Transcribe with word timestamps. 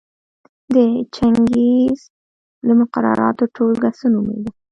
د 0.73 0.75
چنګیز 1.15 1.99
د 2.65 2.67
مقرراتو 2.79 3.45
ټولګه 3.55 3.89
څه 3.97 4.05
نومېده؟ 4.13 4.51